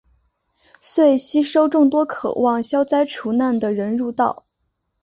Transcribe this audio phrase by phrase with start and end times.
[0.79, 4.45] 遂吸收众多渴望消灾除难的人入道。